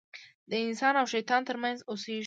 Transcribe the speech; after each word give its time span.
د 0.49 0.51
انسان 0.67 0.93
او 1.01 1.05
شیطان 1.13 1.41
تر 1.49 1.57
منځ 1.63 1.77
اوسېږم. 1.91 2.19